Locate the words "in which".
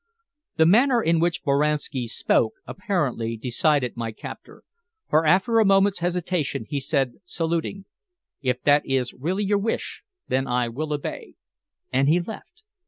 0.99-1.43